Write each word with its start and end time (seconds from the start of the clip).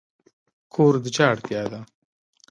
کور 0.73 0.93
د 1.03 1.05
چا 1.15 1.25
اړتیا 1.33 1.61
ده؟ 1.71 1.79